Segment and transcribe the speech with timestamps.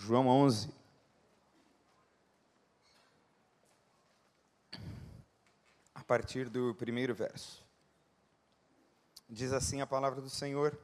[0.00, 0.72] João 11.
[5.94, 7.62] A partir do primeiro verso.
[9.28, 10.76] Diz assim a palavra do Senhor: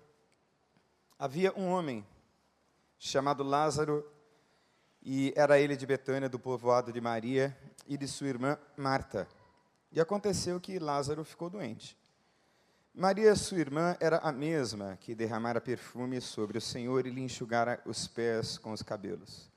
[1.19, 2.07] Havia um homem
[2.99, 4.07] chamado Lázaro,
[5.03, 7.57] e era ele de Betânia, do povoado de Maria
[7.87, 9.27] e de sua irmã Marta.
[9.91, 11.97] E aconteceu que Lázaro ficou doente.
[12.99, 17.79] Maria, sua irmã, era a mesma que derramara perfume sobre o Senhor e lhe enxugara
[17.85, 19.51] os pés com os cabelos.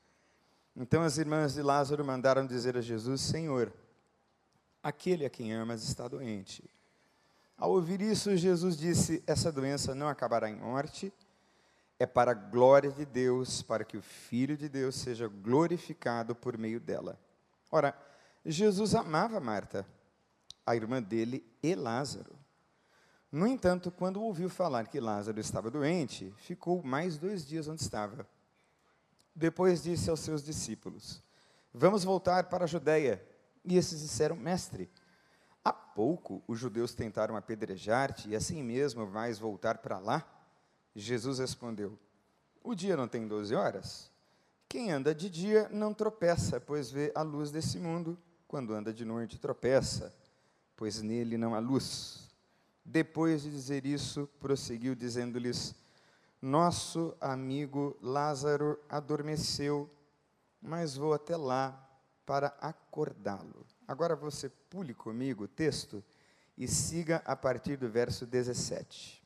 [0.75, 3.71] Então as irmãs de Lázaro mandaram dizer a Jesus: Senhor,
[4.83, 6.69] aquele a quem amas está doente.
[7.57, 11.13] Ao ouvir isso, Jesus disse: Essa doença não acabará em morte,
[11.97, 16.57] é para a glória de Deus, para que o Filho de Deus seja glorificado por
[16.57, 17.17] meio dela.
[17.71, 17.97] Ora,
[18.45, 19.87] Jesus amava Marta,
[20.65, 22.38] a irmã dele e Lázaro.
[23.31, 28.27] No entanto, quando ouviu falar que Lázaro estava doente, ficou mais dois dias onde estava.
[29.35, 31.21] Depois disse aos seus discípulos:
[31.73, 33.23] Vamos voltar para a Judéia.
[33.63, 34.89] E esses disseram: Mestre,
[35.63, 40.25] Há pouco os judeus tentaram apedrejar-te e assim mesmo vais voltar para lá?
[40.95, 41.97] Jesus respondeu:
[42.63, 44.11] O dia não tem doze horas?
[44.67, 48.17] Quem anda de dia não tropeça, pois vê a luz desse mundo.
[48.47, 50.13] Quando anda de noite, tropeça,
[50.75, 52.28] pois nele não há luz.
[52.91, 55.75] Depois de dizer isso, prosseguiu, dizendo-lhes:
[56.41, 59.87] Nosso amigo Lázaro adormeceu,
[60.59, 61.87] mas vou até lá
[62.25, 63.63] para acordá-lo.
[63.87, 66.03] Agora você pule comigo o texto
[66.57, 69.21] e siga a partir do verso 17.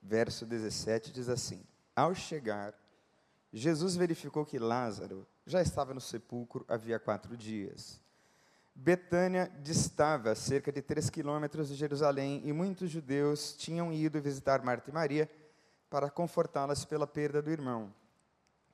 [0.00, 1.64] Verso 17 diz assim:
[1.96, 2.74] Ao chegar,
[3.52, 8.00] Jesus verificou que Lázaro já estava no sepulcro havia quatro dias.
[8.78, 14.90] Betânia distava cerca de três quilômetros de Jerusalém e muitos judeus tinham ido visitar Marta
[14.90, 15.30] e Maria
[15.88, 17.92] para confortá-las pela perda do irmão.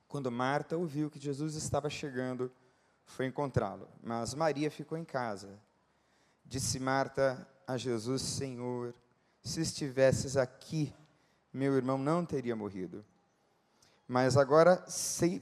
[0.05, 2.51] Quando Marta ouviu que Jesus estava chegando,
[3.05, 3.87] foi encontrá-lo.
[4.03, 5.57] Mas Maria ficou em casa.
[6.45, 8.93] Disse Marta a Jesus: Senhor,
[9.41, 10.93] se estivesses aqui,
[11.51, 13.05] meu irmão não teria morrido.
[14.05, 15.41] Mas agora sei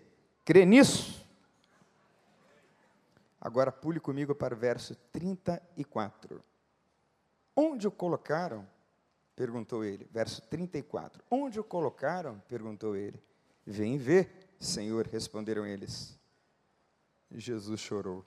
[0.51, 1.25] crê nisso?
[3.39, 6.43] Agora pule comigo para o verso 34.
[7.55, 8.67] Onde o colocaram?
[9.33, 10.09] Perguntou ele.
[10.11, 11.23] Verso 34.
[11.31, 12.43] Onde o colocaram?
[12.49, 13.23] Perguntou ele.
[13.65, 14.29] Vem ver.
[14.59, 16.19] Senhor, responderam eles.
[17.31, 18.25] Jesus chorou.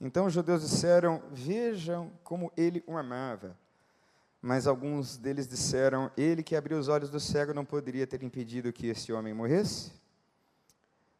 [0.00, 3.58] Então os judeus disseram: Vejam como ele o amava.
[4.40, 8.72] Mas alguns deles disseram: Ele que abriu os olhos do cego não poderia ter impedido
[8.72, 10.03] que este homem morresse?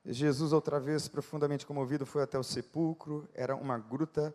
[0.04, 3.28] Jesus, outra vez profundamente comovido, foi até o sepulcro.
[3.34, 4.34] Era uma gruta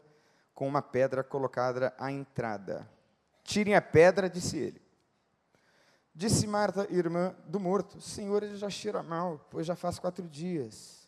[0.53, 2.89] com uma pedra colocada à entrada.
[3.43, 4.81] Tirem a pedra, disse ele.
[6.13, 11.07] Disse Marta, irmã do morto: Senhor, ele já cheira mal, pois já faz quatro dias.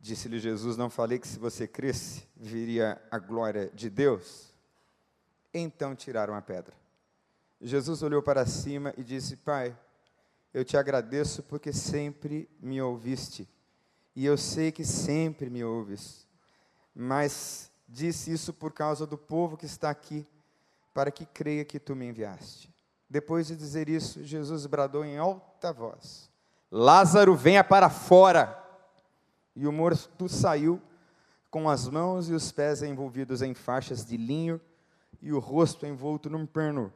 [0.00, 4.52] Disse-lhe Jesus: Não falei que se você cresce, viria a glória de Deus?
[5.52, 6.74] Então tiraram a pedra.
[7.60, 9.78] Jesus olhou para cima e disse: Pai,
[10.52, 13.48] eu te agradeço porque sempre me ouviste,
[14.14, 16.26] e eu sei que sempre me ouves.
[16.94, 20.26] Mas disse isso por causa do povo que está aqui,
[20.92, 22.72] para que creia que tu me enviaste.
[23.10, 26.30] Depois de dizer isso, Jesus bradou em alta voz:
[26.70, 28.60] Lázaro, venha para fora.
[29.56, 30.80] E o morto saiu
[31.50, 34.60] com as mãos e os pés envolvidos em faixas de linho
[35.22, 36.92] e o rosto envolto num pano.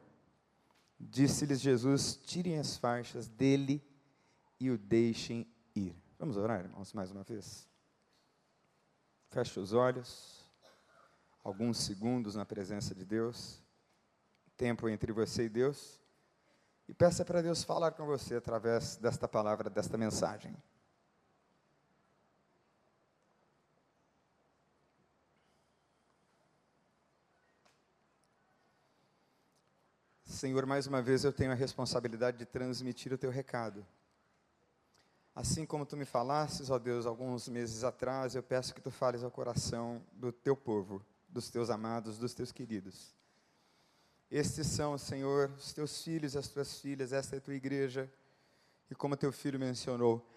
[0.99, 3.81] Disse-lhes Jesus: Tirem as faixas dele
[4.59, 5.47] e o deixem.
[6.19, 7.65] Vamos orar, irmãos, mais uma vez?
[9.29, 10.45] Feche os olhos,
[11.41, 13.63] alguns segundos na presença de Deus,
[14.57, 15.97] tempo entre você e Deus.
[16.89, 20.53] E peça para Deus falar com você através desta palavra, desta mensagem.
[30.25, 33.87] Senhor, mais uma vez eu tenho a responsabilidade de transmitir o teu recado.
[35.39, 39.23] Assim como tu me falasses, ó Deus, alguns meses atrás, eu peço que tu fales
[39.23, 43.15] ao coração do teu povo, dos teus amados, dos teus queridos.
[44.29, 48.11] Estes são, Senhor, os teus filhos, as tuas filhas, esta é a tua igreja.
[48.91, 50.29] E como teu filho mencionou,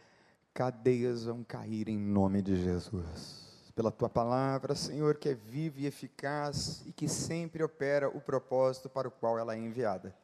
[0.54, 3.72] cadeias vão cair em nome de Jesus.
[3.74, 8.88] Pela tua palavra, Senhor, que é viva e eficaz e que sempre opera o propósito
[8.88, 10.14] para o qual ela é enviada.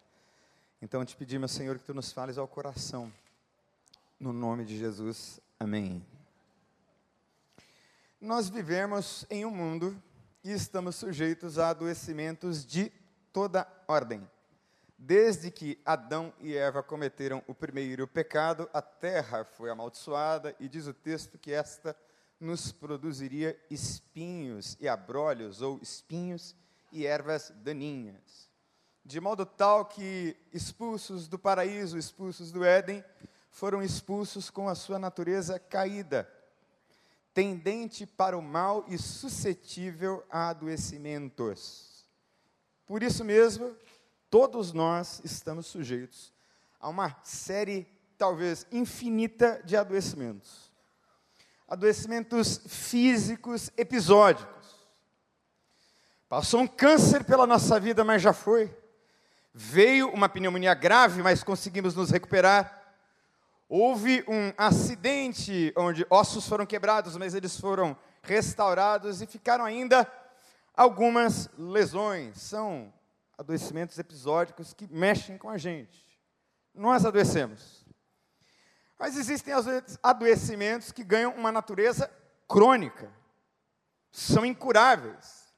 [0.80, 3.12] Então te pedimos, Senhor, que tu nos fales ao coração.
[4.20, 5.38] No nome de Jesus.
[5.60, 6.04] Amém.
[8.20, 9.96] Nós vivemos em um mundo
[10.42, 12.90] e estamos sujeitos a adoecimentos de
[13.32, 14.28] toda ordem.
[14.98, 20.88] Desde que Adão e Eva cometeram o primeiro pecado, a terra foi amaldiçoada e diz
[20.88, 21.96] o texto que esta
[22.40, 26.56] nos produziria espinhos e abrolhos, ou espinhos
[26.90, 28.50] e ervas daninhas.
[29.04, 33.04] De modo tal que, expulsos do paraíso, expulsos do Éden,
[33.50, 36.28] foram expulsos com a sua natureza caída,
[37.34, 42.06] tendente para o mal e suscetível a adoecimentos.
[42.86, 43.76] Por isso mesmo,
[44.30, 46.32] todos nós estamos sujeitos
[46.80, 47.86] a uma série,
[48.16, 50.70] talvez infinita, de adoecimentos.
[51.66, 54.58] Adoecimentos físicos episódicos.
[56.28, 58.74] Passou um câncer pela nossa vida, mas já foi.
[59.52, 62.77] Veio uma pneumonia grave, mas conseguimos nos recuperar.
[63.68, 70.10] Houve um acidente onde ossos foram quebrados, mas eles foram restaurados e ficaram ainda
[70.74, 72.40] algumas lesões.
[72.40, 72.90] São
[73.36, 76.02] adoecimentos episódicos que mexem com a gente.
[76.74, 77.84] Nós adoecemos.
[78.98, 79.52] Mas existem
[80.02, 82.10] adoecimentos que ganham uma natureza
[82.48, 83.12] crônica,
[84.10, 85.54] são incuráveis,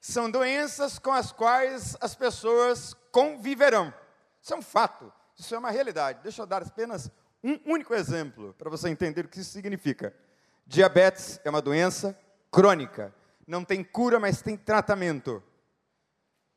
[0.00, 3.92] são doenças com as quais as pessoas conviverão.
[4.40, 6.20] Isso é um fato, isso é uma realidade.
[6.22, 7.10] Deixa eu dar apenas
[7.42, 10.14] um único exemplo para você entender o que isso significa.
[10.66, 12.18] Diabetes é uma doença
[12.50, 13.14] crônica,
[13.46, 15.42] não tem cura, mas tem tratamento.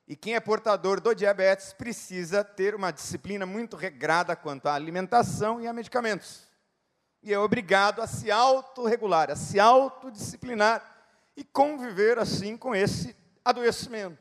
[0.07, 5.61] E quem é portador do diabetes precisa ter uma disciplina muito regrada quanto à alimentação
[5.61, 6.47] e a medicamentos.
[7.23, 10.83] E é obrigado a se autorregular, a se autodisciplinar
[11.37, 14.17] e conviver assim com esse adoecimento.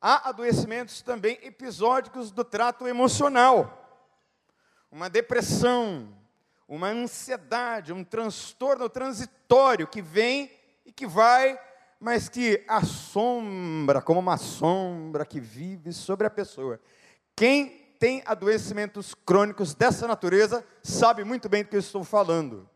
[0.00, 3.85] Há adoecimentos também episódicos do trato emocional.
[4.90, 6.08] Uma depressão,
[6.68, 10.50] uma ansiedade, um transtorno transitório que vem
[10.84, 11.58] e que vai
[12.00, 16.80] mas que assombra, como uma sombra que vive sobre a pessoa.
[17.34, 17.68] Quem
[17.98, 22.68] tem adoecimentos crônicos dessa natureza sabe muito bem do que eu estou falando.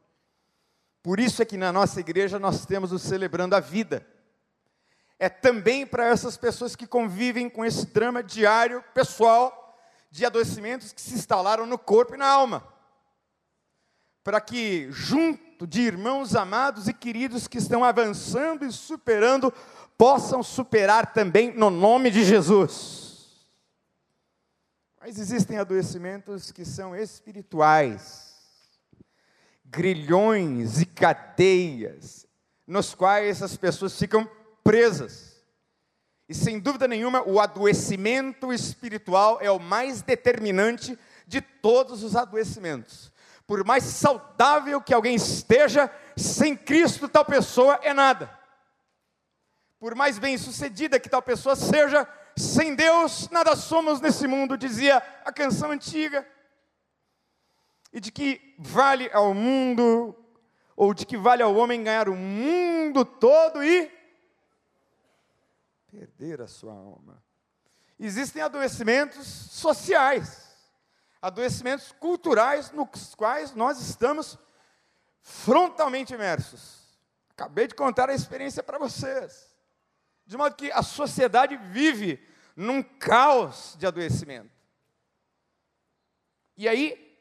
[1.02, 4.06] Por isso é que na nossa igreja nós temos o Celebrando a Vida.
[5.18, 9.59] É também para essas pessoas que convivem com esse drama diário, pessoal,
[10.10, 12.66] de adoecimentos que se instalaram no corpo e na alma.
[14.24, 19.52] Para que, junto de irmãos amados e queridos que estão avançando e superando,
[19.96, 23.46] possam superar também no nome de Jesus.
[25.00, 28.34] Mas existem adoecimentos que são espirituais,
[29.64, 32.26] grilhões e cadeias,
[32.66, 34.28] nos quais as pessoas ficam
[34.62, 35.29] presas.
[36.30, 43.12] E sem dúvida nenhuma, o adoecimento espiritual é o mais determinante de todos os adoecimentos
[43.50, 48.30] por mais saudável que alguém esteja, sem Cristo tal pessoa é nada.
[49.80, 52.06] Por mais bem-sucedida que tal pessoa seja,
[52.36, 56.24] sem Deus nada somos nesse mundo, dizia a canção antiga.
[57.92, 60.14] E de que vale ao mundo,
[60.76, 63.90] ou de que vale ao homem ganhar o mundo todo e
[65.90, 67.23] perder a sua alma.
[67.99, 70.50] Existem adoecimentos sociais
[71.20, 74.38] adoecimentos culturais nos quais nós estamos
[75.20, 76.80] frontalmente imersos.
[77.30, 79.54] Acabei de contar a experiência para vocês.
[80.25, 82.25] De modo que a sociedade vive
[82.56, 84.50] num caos de adoecimento.
[86.56, 87.18] E aí,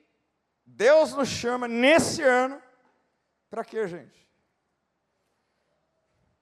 [0.65, 2.61] Deus nos chama nesse ano
[3.49, 4.29] para quê, gente?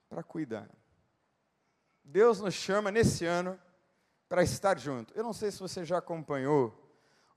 [0.10, 0.70] Para cuidar.
[2.18, 3.60] Deus nos chama nesse ano
[4.28, 5.14] para estar junto.
[5.14, 6.74] Eu não sei se você já acompanhou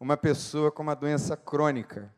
[0.01, 2.11] uma pessoa com uma doença crônica,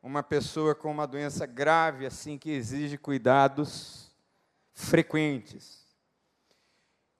[0.00, 4.14] uma pessoa com uma doença grave, assim, que exige cuidados
[4.72, 5.84] frequentes.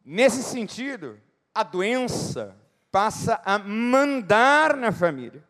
[0.04, 1.20] Nesse sentido,
[1.52, 2.56] a doença
[2.92, 5.42] passa a mandar na família.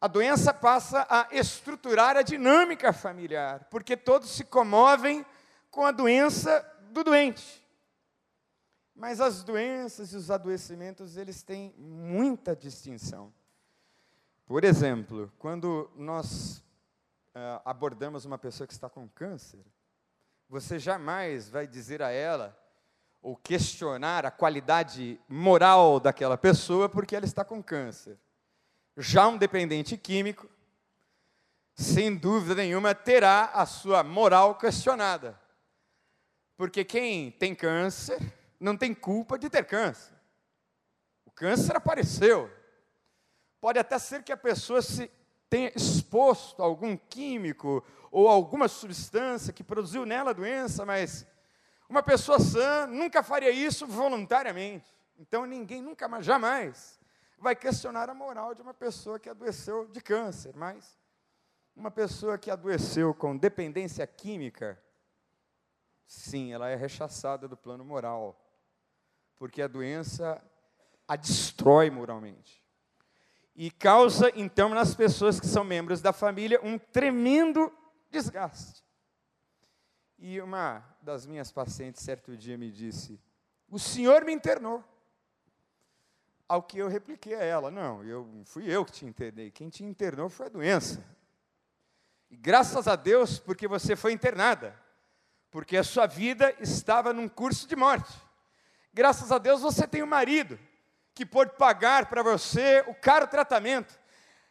[0.00, 5.22] A doença passa a estruturar a dinâmica familiar, porque todos se comovem
[5.70, 7.62] com a doença do doente.
[8.94, 13.34] Mas as doenças e os adoecimentos, eles têm muita distinção.
[14.46, 16.58] Por exemplo, quando nós
[17.34, 19.64] uh, abordamos uma pessoa que está com câncer,
[20.48, 22.56] você jamais vai dizer a ela
[23.20, 28.16] ou questionar a qualidade moral daquela pessoa porque ela está com câncer.
[28.96, 30.48] Já um dependente químico,
[31.74, 35.40] sem dúvida nenhuma, terá a sua moral questionada.
[36.56, 38.18] Porque quem tem câncer
[38.60, 40.14] não tem culpa de ter câncer.
[41.24, 42.50] O câncer apareceu.
[43.60, 45.10] Pode até ser que a pessoa se
[45.48, 51.26] tenha exposto a algum químico ou alguma substância que produziu nela a doença, mas
[51.88, 54.94] uma pessoa sã nunca faria isso voluntariamente.
[55.18, 56.98] Então ninguém nunca mais, jamais
[57.38, 60.98] vai questionar a moral de uma pessoa que adoeceu de câncer, mas
[61.76, 64.80] uma pessoa que adoeceu com dependência química,
[66.06, 68.40] sim, ela é rechaçada do plano moral,
[69.36, 70.42] porque a doença
[71.06, 72.62] a destrói moralmente.
[73.54, 77.72] E causa, então, nas pessoas que são membros da família, um tremendo
[78.10, 78.82] desgaste.
[80.18, 83.20] E uma das minhas pacientes, certo dia, me disse:
[83.68, 84.82] O senhor me internou.
[86.48, 89.50] Ao que eu repliquei a ela: Não, eu, fui eu que te internei.
[89.50, 91.04] Quem te internou foi a doença.
[92.30, 94.76] E graças a Deus, porque você foi internada.
[95.54, 98.12] Porque a sua vida estava num curso de morte.
[98.92, 100.58] Graças a Deus você tem um marido
[101.14, 103.96] que pode pagar para você o caro tratamento.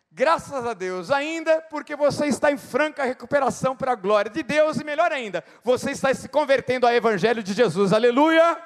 [0.10, 4.78] Graças a Deus, ainda porque você está em franca recuperação para a glória de Deus,
[4.78, 8.58] e melhor ainda, você está se convertendo ao Evangelho de Jesus, aleluia!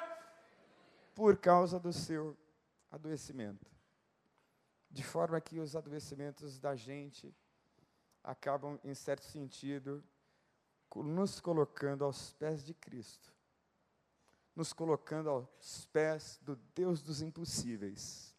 [1.16, 2.36] Por causa do seu
[2.88, 3.66] adoecimento.
[4.88, 7.34] De forma que os adoecimentos da gente
[8.22, 10.04] acabam, em certo sentido,
[10.96, 13.32] nos colocando aos pés de Cristo,
[14.54, 18.34] nos colocando aos pés do Deus dos impossíveis.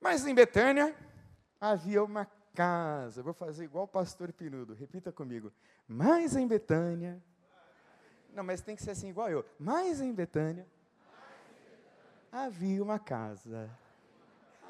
[0.00, 0.96] Mas em Betânia,
[1.60, 3.22] havia uma casa.
[3.22, 4.74] vou fazer igual o pastor Pinudo.
[4.74, 5.52] Repita comigo.
[5.86, 7.22] Mas em Betânia.
[8.32, 9.44] Não, mas tem que ser assim igual eu.
[9.58, 10.66] Mas em Betânia
[12.30, 13.70] havia uma casa.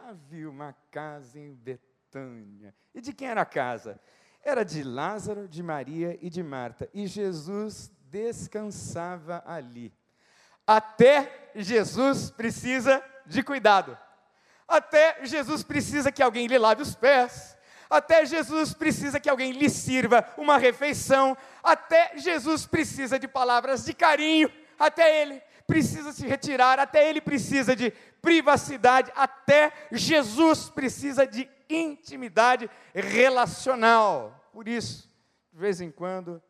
[0.06, 2.74] Havia uma casa em Betânia.
[2.94, 4.00] E de quem era a casa?
[4.48, 6.88] Era de Lázaro, de Maria e de Marta.
[6.94, 9.92] E Jesus descansava ali.
[10.66, 13.96] Até Jesus precisa de cuidado.
[14.66, 17.58] Até Jesus precisa que alguém lhe lave os pés.
[17.90, 21.36] Até Jesus precisa que alguém lhe sirva uma refeição.
[21.62, 24.50] Até Jesus precisa de palavras de carinho.
[24.78, 26.78] Até ele precisa se retirar.
[26.78, 27.90] Até ele precisa de
[28.22, 29.12] privacidade.
[29.14, 34.37] Até Jesus precisa de intimidade relacional.
[34.52, 35.10] Por isso,
[35.52, 36.42] de vez em quando,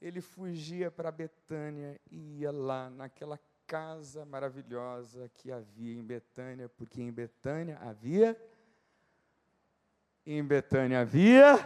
[0.00, 7.02] ele fugia para Betânia e ia lá naquela casa maravilhosa que havia em Betânia, porque
[7.02, 8.36] em Betânia havia
[10.24, 11.56] em Betânia havia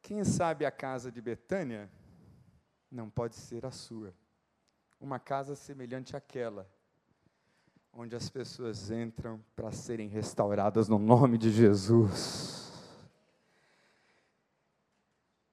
[0.00, 1.90] quem sabe a casa de Betânia
[2.90, 4.12] não pode ser a sua.
[5.00, 6.68] Uma casa semelhante àquela
[7.92, 12.61] onde as pessoas entram para serem restauradas no nome de Jesus.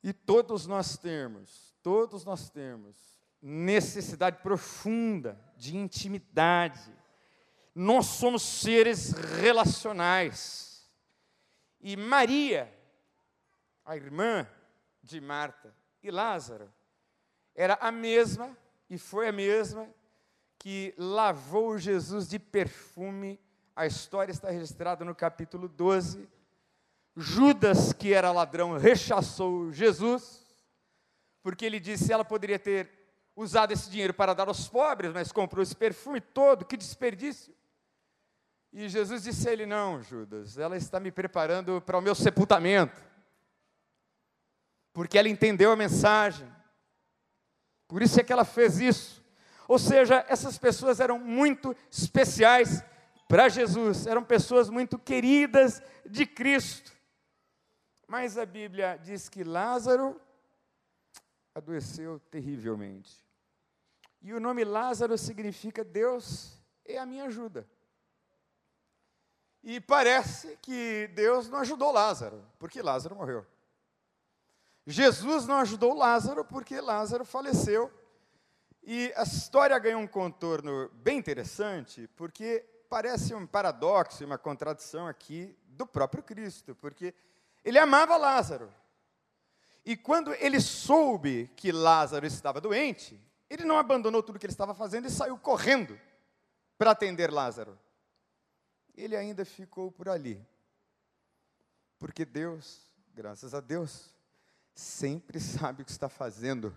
[0.04, 2.96] E todos nós temos, todos nós temos
[3.42, 6.94] necessidade profunda de intimidade.
[7.74, 10.90] Nós somos seres relacionais.
[11.82, 12.74] E Maria,
[13.86, 14.48] a irmã
[15.02, 16.72] de Marta e Lázaro,
[17.56, 18.58] era a mesma
[18.90, 19.88] e foi a mesma
[20.58, 23.40] que lavou Jesus de perfume.
[23.76, 26.28] A história está registrada no capítulo 12.
[27.16, 30.46] Judas, que era ladrão, rechaçou Jesus,
[31.42, 32.90] porque ele disse: ela poderia ter
[33.36, 37.54] usado esse dinheiro para dar aos pobres, mas comprou esse perfume todo, que desperdício.
[38.72, 43.02] E Jesus disse a ele: Não, Judas, ela está me preparando para o meu sepultamento,
[44.94, 46.48] porque ela entendeu a mensagem,
[47.88, 49.24] por isso é que ela fez isso.
[49.68, 52.84] Ou seja, essas pessoas eram muito especiais
[53.28, 56.92] para Jesus, eram pessoas muito queridas de Cristo.
[58.10, 60.20] Mas a Bíblia diz que Lázaro
[61.54, 63.24] adoeceu terrivelmente.
[64.20, 67.70] E o nome Lázaro significa Deus é a minha ajuda.
[69.62, 73.46] E parece que Deus não ajudou Lázaro, porque Lázaro morreu.
[74.88, 77.94] Jesus não ajudou Lázaro porque Lázaro faleceu.
[78.82, 85.56] E a história ganhou um contorno bem interessante, porque parece um paradoxo, uma contradição aqui
[85.68, 87.14] do próprio Cristo, porque
[87.70, 88.74] ele amava Lázaro.
[89.86, 94.76] E quando ele soube que Lázaro estava doente, ele não abandonou tudo que ele estava
[94.76, 96.00] fazendo e saiu correndo
[96.78, 97.78] para atender Lázaro.
[98.96, 100.40] Ele ainda ficou por ali.
[101.98, 102.82] Porque Deus,
[103.14, 104.14] graças a Deus,
[104.74, 106.76] sempre sabe o que está fazendo.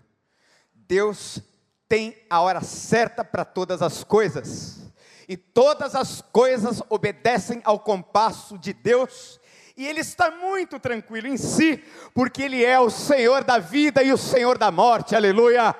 [0.73, 1.39] Deus
[1.87, 4.91] tem a hora certa para todas as coisas.
[5.27, 9.39] e todas as coisas obedecem ao compasso de Deus,
[9.75, 11.77] e ele está muito tranquilo em si,
[12.13, 15.73] porque ele é o Senhor da vida e o Senhor da morte, aleluia.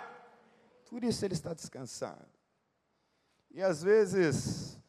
[0.90, 2.26] Por isso ele está descansado.
[3.52, 4.80] E às vezes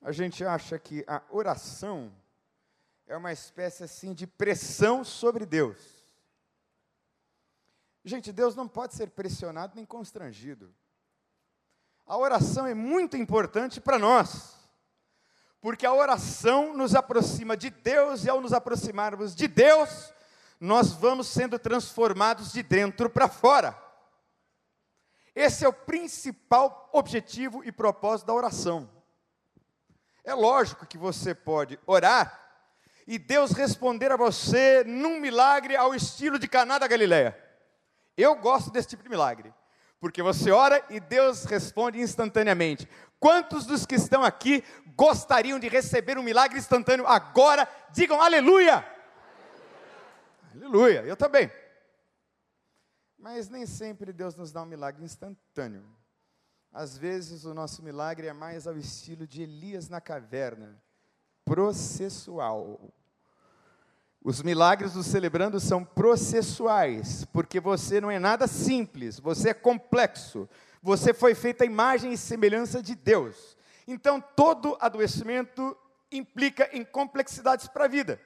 [0.00, 2.12] a gente acha que a oração
[3.06, 5.78] é uma espécie assim de pressão sobre Deus.
[8.04, 10.74] Gente, Deus não pode ser pressionado nem constrangido.
[12.06, 14.54] A oração é muito importante para nós,
[15.64, 20.12] porque a oração nos aproxima de Deus e ao nos aproximarmos de Deus,
[20.60, 23.74] nós vamos sendo transformados de dentro para fora.
[25.34, 28.90] Esse é o principal objetivo e propósito da oração.
[30.22, 32.38] É lógico que você pode orar
[33.06, 37.42] e Deus responder a você num milagre ao estilo de Caná da Galileia.
[38.18, 39.50] Eu gosto desse tipo de milagre.
[40.04, 42.86] Porque você ora e Deus responde instantaneamente.
[43.18, 44.62] Quantos dos que estão aqui
[44.96, 47.68] gostariam de receber um milagre instantâneo agora?
[47.92, 48.86] Digam aleluia!
[50.54, 51.50] Aleluia, eu também.
[53.18, 55.84] Mas nem sempre Deus nos dá um milagre instantâneo.
[56.72, 60.82] Às vezes o nosso milagre é mais ao estilo de Elias na caverna,
[61.44, 62.92] processual.
[64.22, 70.48] Os milagres do celebrando são processuais, porque você não é nada simples, você é complexo.
[70.84, 73.56] Você foi feita a imagem e semelhança de Deus.
[73.86, 75.74] Então, todo adoecimento
[76.12, 78.20] implica em complexidades para a vida.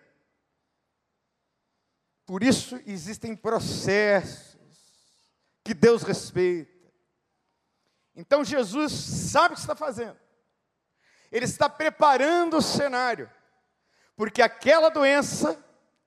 [2.27, 4.59] Por isso, existem processos
[5.63, 6.91] que Deus respeita.
[8.17, 10.19] Então, Jesus sabe o que está fazendo.
[11.31, 13.31] Ele está preparando o cenário,
[14.17, 15.57] porque aquela doença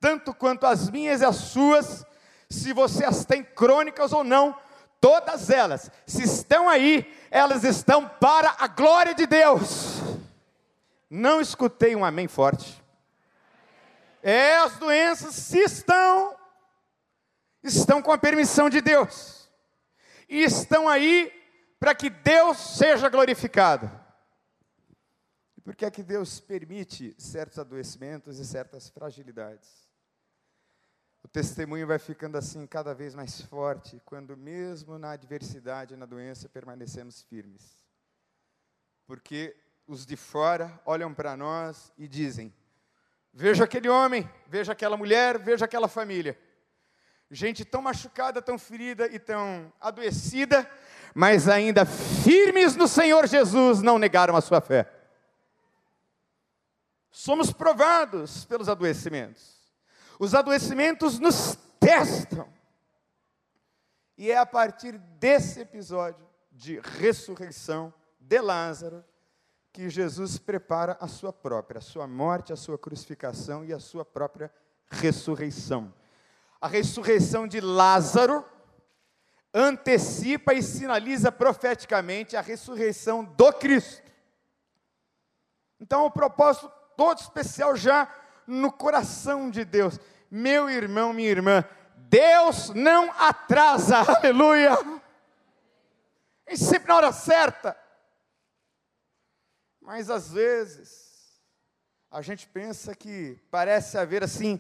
[0.02, 2.06] tanto quanto as minhas e as suas,
[2.50, 4.60] se você as tem crônicas ou não,
[5.02, 10.00] todas elas, se estão aí, elas estão para a glória de Deus.
[11.10, 12.82] Não escutei um amém forte.
[14.24, 16.38] É, as doenças, se estão,
[17.64, 19.50] estão com a permissão de Deus,
[20.30, 21.34] e estão aí
[21.80, 23.90] para que Deus seja glorificado.
[25.58, 29.91] E por que é que Deus permite certos adoecimentos e certas fragilidades?
[31.24, 36.50] O testemunho vai ficando assim cada vez mais forte, quando mesmo na adversidade na doença
[36.50, 37.80] permanecemos firmes.
[39.06, 39.56] Porque
[39.86, 42.54] os de fora olham para nós e dizem:
[43.34, 46.38] Veja aquele homem, veja aquela mulher, veja aquela família.
[47.30, 50.70] Gente tão machucada, tão ferida e tão adoecida,
[51.14, 54.92] mas ainda firmes no Senhor Jesus, não negaram a sua fé.
[57.10, 59.61] Somos provados pelos adoecimentos.
[60.22, 62.48] Os adoecimentos nos testam.
[64.16, 69.04] E é a partir desse episódio de ressurreição de Lázaro
[69.74, 74.06] que Jesus prepara a sua própria, a sua morte, a sua crucificação e a sua
[74.06, 74.54] própria
[74.92, 75.92] ressurreição.
[76.62, 78.46] A ressurreição de Lázaro
[79.52, 84.04] antecipa e sinaliza profeticamente a ressurreição do Cristo.
[85.80, 88.08] Então, o propósito todo especial já
[88.52, 90.00] no coração de Deus.
[90.30, 91.64] Meu irmão, minha irmã,
[91.96, 94.78] Deus não atrasa, aleluia.
[96.46, 97.78] É sempre na hora certa.
[99.82, 101.42] Mas às vezes,
[102.12, 104.60] a gente pensa que parece haver assim,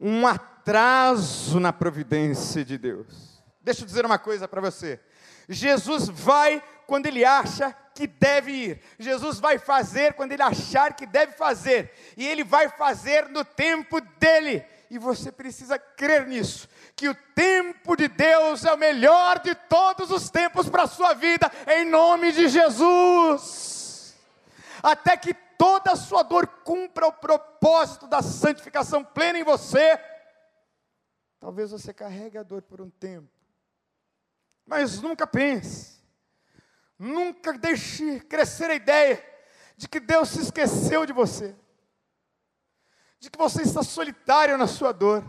[0.00, 3.42] um atraso na providência de Deus.
[3.60, 5.00] Deixa eu dizer uma coisa para você.
[5.48, 8.82] Jesus vai quando ele acha que deve ir.
[8.98, 11.92] Jesus vai fazer quando ele achar que deve fazer.
[12.16, 14.64] E ele vai fazer no tempo dele.
[14.90, 20.10] E você precisa crer nisso, que o tempo de Deus é o melhor de todos
[20.10, 24.14] os tempos para a sua vida, em nome de Jesus.
[24.82, 29.98] Até que toda a sua dor cumpra o propósito da santificação plena em você.
[31.40, 33.28] Talvez você carregue a dor por um tempo,
[34.64, 35.93] mas nunca pense,
[37.04, 39.24] nunca deixe crescer a ideia
[39.76, 41.54] de que Deus se esqueceu de você
[43.24, 45.24] de que você está solitário na sua dor,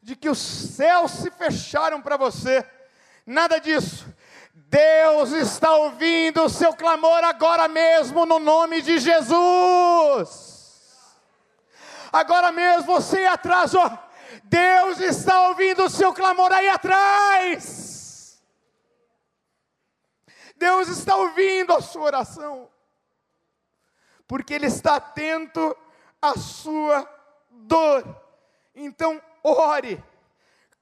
[0.00, 2.64] de que os céus se fecharam para você.
[3.26, 4.06] Nada disso.
[4.54, 10.62] Deus está ouvindo o seu clamor agora mesmo, no nome de Jesus.
[12.12, 13.98] Agora mesmo você atrás, ó.
[14.44, 17.91] Deus está ouvindo o seu clamor aí atrás.
[20.62, 22.70] Deus está ouvindo a sua oração,
[24.28, 25.76] porque Ele está atento
[26.20, 27.02] à sua
[27.50, 28.04] dor.
[28.72, 30.00] Então, ore,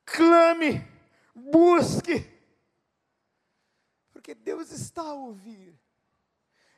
[0.05, 0.87] clame,
[1.35, 2.31] busque,
[4.12, 5.75] porque Deus está a ouvir.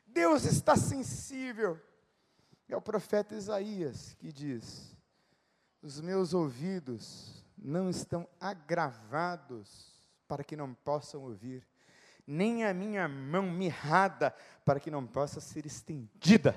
[0.07, 1.77] Deus está sensível.
[2.69, 4.95] É o profeta Isaías que diz:
[5.81, 9.91] Os meus ouvidos não estão agravados
[10.25, 11.67] para que não possam ouvir,
[12.25, 14.33] nem a minha mão mirrada
[14.63, 16.55] para que não possa ser estendida.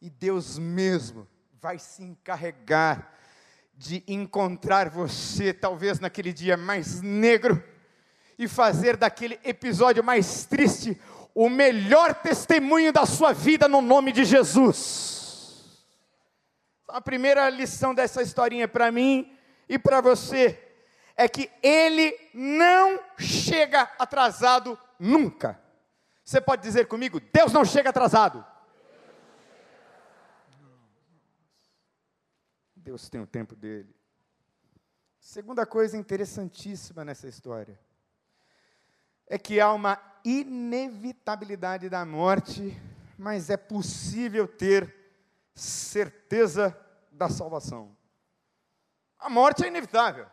[0.00, 1.26] E Deus mesmo
[1.60, 3.12] vai se encarregar
[3.76, 7.62] de encontrar você, talvez naquele dia mais negro,
[8.38, 11.00] e fazer daquele episódio mais triste
[11.34, 15.84] o melhor testemunho da sua vida no nome de Jesus.
[16.88, 19.36] A primeira lição dessa historinha para mim
[19.68, 20.63] e para você
[21.16, 25.60] é que ele não chega atrasado nunca.
[26.24, 28.44] Você pode dizer comigo: Deus não chega atrasado.
[32.74, 33.94] Deus tem o tempo dele.
[35.18, 37.78] Segunda coisa interessantíssima nessa história
[39.26, 42.78] é que há uma inevitabilidade da morte,
[43.18, 44.94] mas é possível ter
[45.54, 46.78] certeza
[47.10, 47.96] da salvação.
[49.18, 50.26] A morte é inevitável.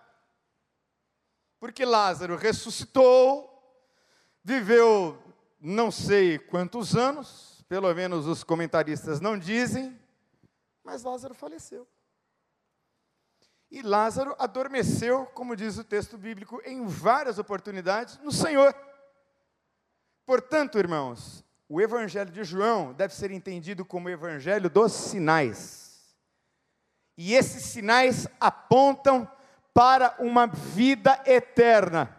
[1.61, 3.47] Porque Lázaro ressuscitou,
[4.43, 5.15] viveu
[5.59, 9.95] não sei quantos anos, pelo menos os comentaristas não dizem,
[10.83, 11.87] mas Lázaro faleceu.
[13.69, 18.75] E Lázaro adormeceu, como diz o texto bíblico, em várias oportunidades no Senhor.
[20.25, 26.17] Portanto, irmãos, o Evangelho de João deve ser entendido como o Evangelho dos sinais.
[27.15, 29.31] E esses sinais apontam
[29.73, 32.17] para uma vida eterna.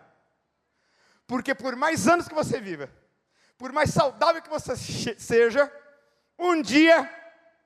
[1.27, 2.91] Porque por mais anos que você viva,
[3.57, 5.73] por mais saudável que você seja,
[6.39, 7.11] um dia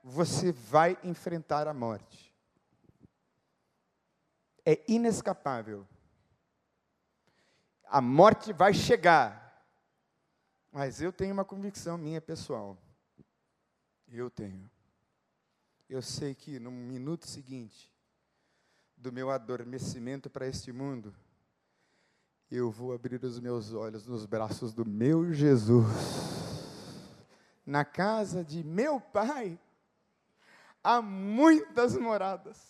[0.02, 2.26] você vai enfrentar a morte
[4.66, 5.86] é inescapável.
[7.84, 9.64] A morte vai chegar.
[10.72, 12.76] Mas eu tenho uma convicção minha pessoal.
[14.08, 14.68] Eu tenho.
[15.88, 17.94] Eu sei que no minuto seguinte
[19.06, 21.14] do meu adormecimento para este mundo,
[22.50, 25.86] eu vou abrir os meus olhos nos braços do meu Jesus.
[27.64, 29.60] Na casa de meu Pai
[30.82, 32.60] há muitas moradas.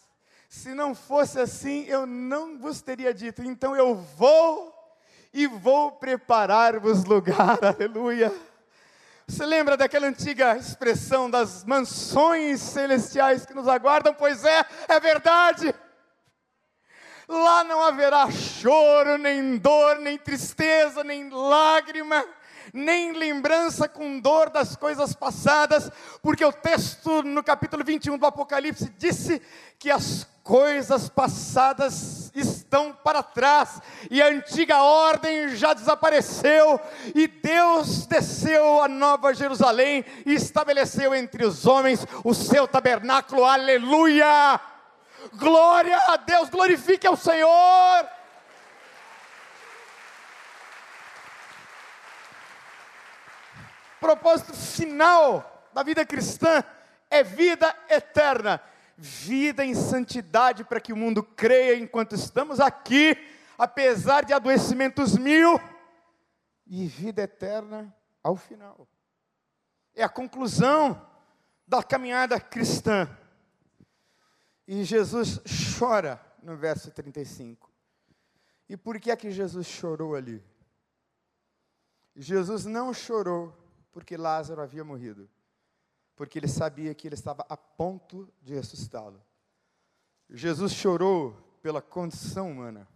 [0.47, 3.43] Se não fosse assim, eu não vos teria dito.
[3.43, 4.75] Então eu vou
[5.33, 7.59] e vou preparar-vos lugar.
[7.65, 8.31] Aleluia.
[9.27, 14.13] Você lembra daquela antiga expressão das mansões celestiais que nos aguardam?
[14.13, 15.75] Pois é, é verdade.
[17.29, 22.25] Lá não haverá choro, nem dor, nem tristeza, nem lágrima,
[22.73, 25.91] nem lembrança com dor das coisas passadas,
[26.23, 29.43] porque o texto no capítulo 21 do Apocalipse disse
[29.77, 36.81] que as coisas passadas estão para trás, e a antiga ordem já desapareceu,
[37.13, 44.61] e Deus desceu a Nova Jerusalém e estabeleceu entre os homens o seu tabernáculo, aleluia!
[45.35, 48.09] Glória a Deus, glorifique ao Senhor!
[54.01, 56.63] Propósito final da vida cristã
[57.11, 58.63] é vida eterna
[58.97, 63.17] vida em santidade para que o mundo creia enquanto estamos aqui,
[63.59, 65.61] apesar de adoecimentos mil,
[66.67, 68.89] e vida eterna ao final.
[69.95, 71.01] É a conclusão
[71.67, 73.09] da caminhada cristã.
[74.67, 75.41] E Jesus
[75.79, 77.71] chora no verso 35.
[78.69, 80.43] E por que é que Jesus chorou ali?
[82.15, 83.57] Jesus não chorou
[83.93, 85.29] porque Lázaro havia morrido
[86.17, 89.23] porque ele sabia que ele estava a ponto de ressuscitá-lo.
[90.31, 92.89] Jesus chorou pela condição humana,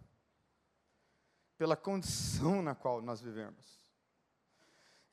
[1.55, 3.79] pela condição na qual nós vivemos.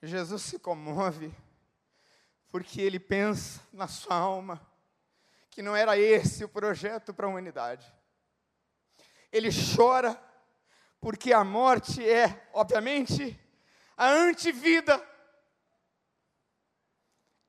[0.02, 1.32] Jesus se comove
[2.50, 4.66] porque ele pensa na sua alma
[5.58, 7.92] que não era esse o projeto para a humanidade.
[9.32, 10.16] Ele chora
[11.00, 13.36] porque a morte é, obviamente,
[13.96, 15.04] a antivida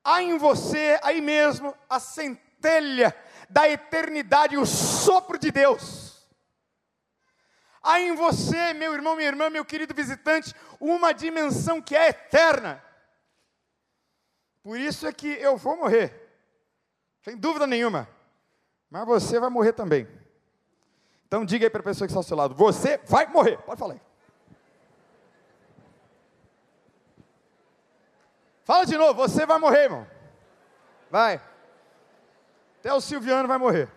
[0.03, 3.15] há em você, aí mesmo, a centelha
[3.47, 6.27] da eternidade, o sopro de Deus.
[7.79, 12.83] Há em você, meu irmão, minha irmã, meu querido visitante, uma dimensão que é eterna.
[14.63, 16.28] Por isso é que eu vou morrer,
[17.29, 18.09] sem dúvida nenhuma,
[18.89, 20.07] mas você vai morrer também.
[21.27, 23.57] Então diga aí para a pessoa que está ao seu lado: você vai morrer.
[23.59, 24.01] Pode falar aí.
[28.63, 30.07] Fala de novo, você vai morrer, irmão.
[31.11, 31.39] Vai.
[32.79, 33.91] Até o Silviano vai morrer.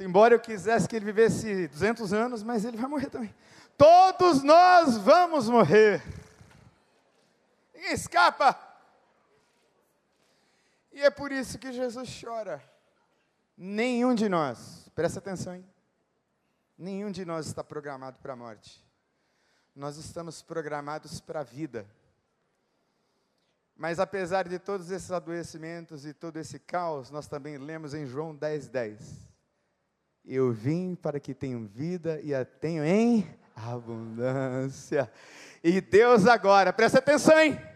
[0.00, 3.32] Embora eu quisesse que ele vivesse 200 anos, mas ele vai morrer também.
[3.78, 6.02] Todos nós vamos morrer.
[7.72, 8.73] Ninguém escapa.
[10.94, 12.62] E é por isso que Jesus chora.
[13.56, 15.64] Nenhum de nós, presta atenção, hein?
[16.78, 18.82] Nenhum de nós está programado para a morte.
[19.74, 21.84] Nós estamos programados para a vida.
[23.76, 28.32] Mas apesar de todos esses adoecimentos e todo esse caos, nós também lemos em João
[28.32, 29.28] 10, 10.
[30.24, 35.10] Eu vim para que tenham vida e a tenham em abundância.
[35.62, 37.73] E Deus agora, presta atenção, hein?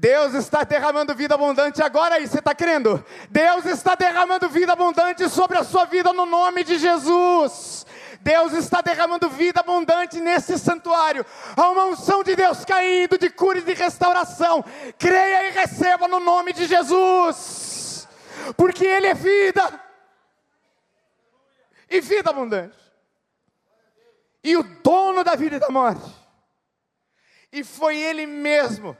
[0.00, 3.04] Deus está derramando vida abundante agora aí, você está crendo?
[3.28, 7.84] Deus está derramando vida abundante sobre a sua vida no nome de Jesus.
[8.20, 11.26] Deus está derramando vida abundante nesse santuário.
[11.56, 14.64] Há uma unção de Deus caindo de cura e de restauração.
[14.96, 18.06] Creia e receba no nome de Jesus,
[18.56, 19.80] porque Ele é vida
[21.90, 22.78] e vida abundante.
[24.44, 26.08] E o dono da vida e da morte.
[27.50, 28.96] E foi Ele mesmo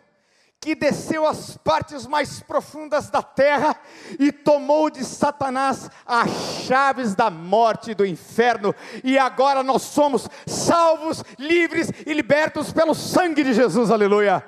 [0.60, 3.80] que desceu às partes mais profundas da terra
[4.18, 6.28] e tomou de Satanás as
[6.66, 12.94] chaves da morte e do inferno, e agora nós somos salvos, livres e libertos pelo
[12.94, 14.44] sangue de Jesus, aleluia.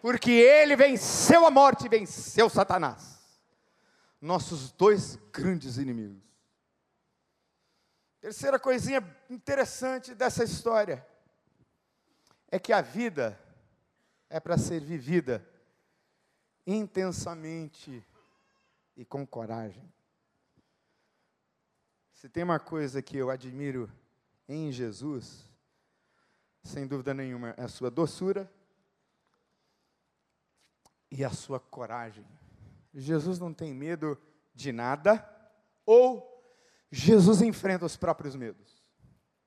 [0.00, 3.20] Porque ele venceu a morte e venceu Satanás,
[4.20, 6.22] nossos dois grandes inimigos.
[8.20, 11.04] Terceira coisinha interessante dessa história
[12.50, 13.38] é que a vida
[14.30, 15.46] é para ser vivida
[16.66, 18.02] intensamente
[18.96, 19.92] e com coragem.
[22.14, 23.90] Se tem uma coisa que eu admiro
[24.48, 25.44] em Jesus,
[26.62, 28.50] sem dúvida nenhuma, é a sua doçura
[31.10, 32.26] e a sua coragem.
[32.94, 34.20] Jesus não tem medo
[34.54, 35.26] de nada,
[35.84, 36.28] ou
[36.90, 38.82] Jesus enfrenta os próprios medos,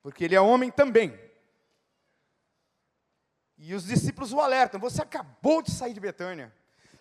[0.02, 1.18] porque ele é homem também.
[3.58, 6.54] E os discípulos o alertam: você acabou de sair de Betânia.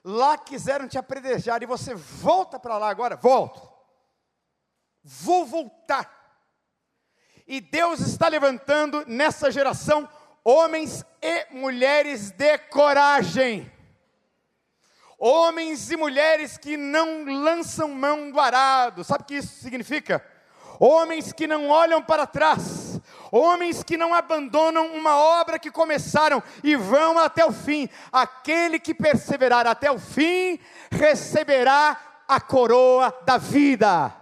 [0.04, 3.16] Lá quiseram te apredejar e você volta para lá agora?
[3.16, 3.70] Volto.
[5.02, 6.20] Vou voltar.
[7.46, 10.08] E Deus está levantando nessa geração
[10.44, 13.70] homens e mulheres de coragem.
[15.18, 19.04] Homens e mulheres que não lançam mão do arado.
[19.04, 20.24] Sabe o que isso significa?
[20.80, 22.81] Homens que não olham para trás
[23.32, 27.88] homens que não abandonam uma obra que começaram e vão até o fim.
[28.12, 34.14] Aquele que perseverar até o fim receberá a coroa da vida.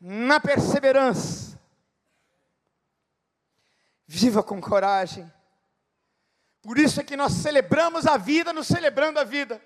[0.00, 1.58] Na perseverança.
[4.06, 5.32] Viva com coragem.
[6.60, 9.62] Por isso é que nós celebramos a vida nos celebrando a vida.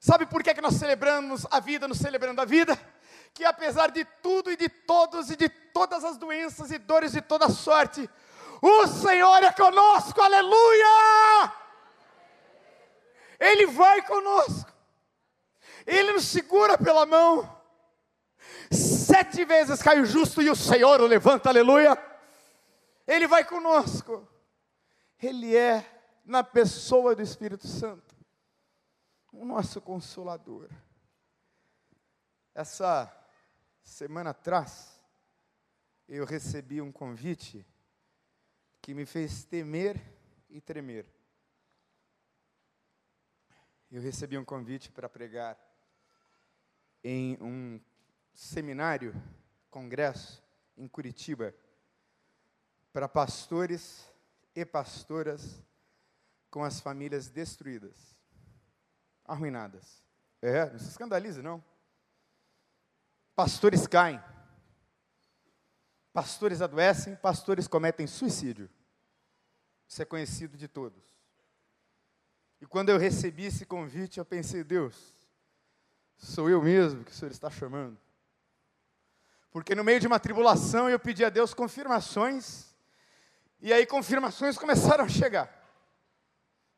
[0.00, 2.78] Sabe por que, é que nós celebramos a vida nos celebrando a vida?
[3.34, 7.20] Que apesar de tudo e de todos e de todas as doenças e dores de
[7.20, 8.08] toda sorte,
[8.62, 11.52] o Senhor é conosco, aleluia!
[13.40, 14.72] Ele vai conosco,
[15.84, 17.52] Ele nos segura pela mão.
[18.70, 21.98] Sete vezes cai o justo e o Senhor o levanta, aleluia!
[23.04, 24.26] Ele vai conosco,
[25.20, 25.84] Ele é
[26.24, 28.14] na pessoa do Espírito Santo,
[29.32, 30.70] o nosso consolador.
[32.54, 33.12] Essa
[33.84, 34.98] semana atrás,
[36.08, 37.64] eu recebi um convite
[38.80, 40.00] que me fez temer
[40.48, 41.06] e tremer.
[43.90, 45.58] Eu recebi um convite para pregar
[47.02, 47.80] em um
[48.32, 49.14] seminário,
[49.70, 50.42] congresso,
[50.76, 51.54] em Curitiba,
[52.92, 54.10] para pastores
[54.54, 55.62] e pastoras
[56.50, 58.16] com as famílias destruídas,
[59.24, 60.02] arruinadas.
[60.40, 61.62] É, não se escandalize, não.
[63.34, 64.22] Pastores caem.
[66.12, 68.70] Pastores adoecem, pastores cometem suicídio.
[69.88, 71.02] Isso é conhecido de todos.
[72.60, 75.14] E quando eu recebi esse convite, eu pensei, Deus,
[76.16, 77.98] sou eu mesmo que o Senhor está chamando.
[79.50, 82.74] Porque no meio de uma tribulação eu pedi a Deus confirmações,
[83.60, 85.52] e aí confirmações começaram a chegar,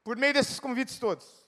[0.03, 1.47] por meio desses convites todos.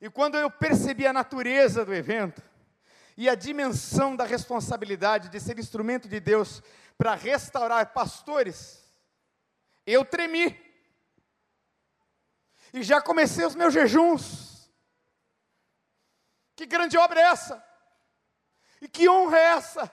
[0.00, 2.42] E quando eu percebi a natureza do evento,
[3.20, 6.62] e a dimensão da responsabilidade de ser instrumento de Deus
[6.96, 8.82] para restaurar pastores,
[9.86, 10.58] eu tremi.
[12.72, 14.70] E já comecei os meus jejuns.
[16.56, 17.62] Que grande obra é essa?
[18.80, 19.92] E que honra é essa?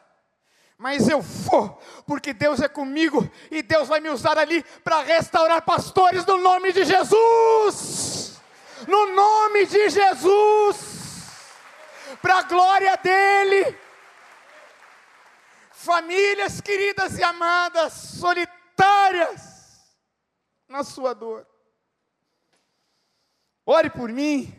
[0.78, 5.62] Mas eu vou, porque Deus é comigo e Deus vai me usar ali para restaurar
[5.64, 8.40] pastores no nome de Jesus.
[8.88, 10.97] No nome de Jesus
[12.22, 13.78] para a glória dEle.
[15.72, 19.58] Famílias queridas e amadas, solitárias
[20.68, 21.48] na sua dor,
[23.66, 24.54] ore por mim,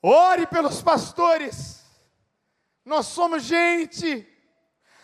[0.00, 1.82] ore pelos pastores.
[2.84, 4.26] Nós somos gente,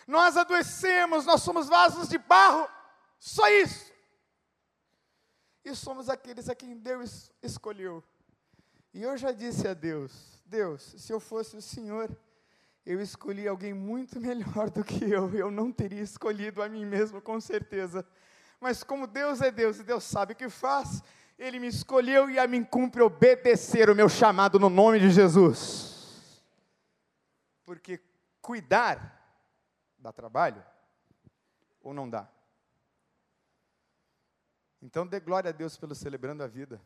[0.07, 2.67] nós adoecemos, nós somos vasos de barro,
[3.19, 3.89] só isso.
[5.63, 8.03] E somos aqueles a quem Deus escolheu.
[8.93, 12.09] E eu já disse a Deus: Deus, se eu fosse o Senhor,
[12.85, 17.21] eu escolhi alguém muito melhor do que eu, eu não teria escolhido a mim mesmo,
[17.21, 18.05] com certeza.
[18.59, 21.03] Mas como Deus é Deus e Deus sabe o que faz,
[21.37, 26.43] Ele me escolheu e a mim cumpre obedecer o meu chamado no nome de Jesus.
[27.63, 28.01] Porque
[28.41, 29.17] cuidar
[29.97, 30.65] dá trabalho
[31.81, 32.27] ou não dá?
[34.81, 36.81] Então dê glória a Deus pelo celebrando a vida.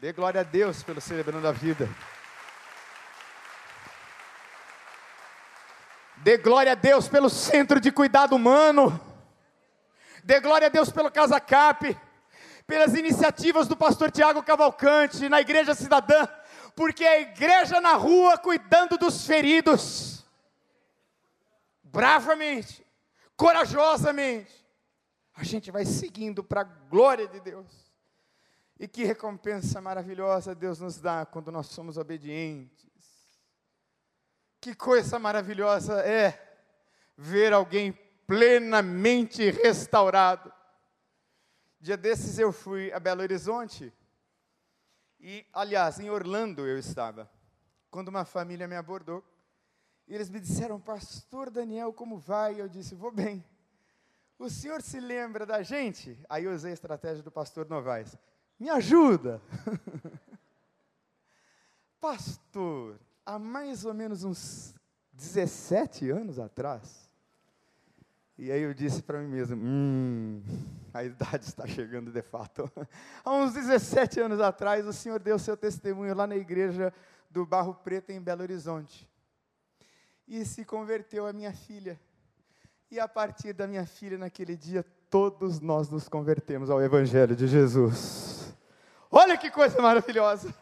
[0.00, 1.88] Dê glória a Deus pelo celebrando a vida.
[6.18, 9.00] Dê glória a Deus pelo centro de cuidado humano.
[10.22, 11.98] Dê glória a Deus pelo Casa Cap,
[12.64, 16.28] pelas iniciativas do pastor Tiago Cavalcante na Igreja Cidadã,
[16.76, 20.24] porque é a igreja na rua cuidando dos feridos.
[21.82, 22.86] Bravamente,
[23.36, 24.64] corajosamente,
[25.34, 27.87] a gente vai seguindo para a glória de Deus.
[28.78, 32.86] E que recompensa maravilhosa Deus nos dá quando nós somos obedientes.
[34.60, 36.58] Que coisa maravilhosa é
[37.16, 37.92] ver alguém
[38.26, 40.52] plenamente restaurado.
[41.80, 43.92] Dia desses eu fui a Belo Horizonte
[45.20, 47.28] e, aliás, em Orlando eu estava,
[47.90, 49.24] quando uma família me abordou
[50.06, 52.60] e eles me disseram, Pastor Daniel, como vai?
[52.60, 53.44] Eu disse, vou bem.
[54.38, 56.18] O senhor se lembra da gente?
[56.28, 58.16] Aí eu usei a estratégia do pastor Novaes.
[58.58, 59.40] Me ajuda!
[62.00, 64.74] Pastor, há mais ou menos uns
[65.12, 67.08] 17 anos atrás.
[68.36, 70.42] E aí eu disse para mim mesmo: hum,
[70.94, 72.70] a idade está chegando de fato.
[73.24, 76.92] há uns 17 anos atrás, o Senhor deu seu testemunho lá na igreja
[77.28, 79.08] do Barro Preto, em Belo Horizonte.
[80.26, 81.98] E se converteu a minha filha.
[82.90, 87.46] E a partir da minha filha, naquele dia, todos nós nos convertemos ao Evangelho de
[87.46, 88.37] Jesus.
[89.10, 90.54] Olha que coisa maravilhosa!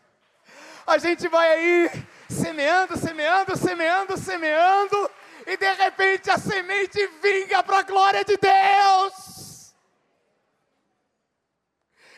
[0.87, 5.11] A gente vai aí semeando, semeando, semeando, semeando,
[5.47, 9.75] e de repente a semente vinga para a glória de Deus.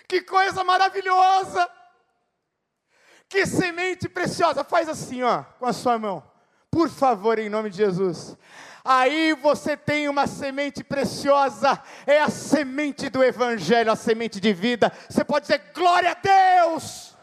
[0.06, 1.70] Que coisa maravilhosa!
[3.28, 4.64] Que semente preciosa!
[4.64, 6.22] Faz assim, ó, com a sua mão.
[6.70, 8.36] Por favor, em nome de Jesus.
[8.90, 14.90] Aí você tem uma semente preciosa, é a semente do Evangelho, a semente de vida.
[15.11, 17.14] Você pode dizer glória a Deus!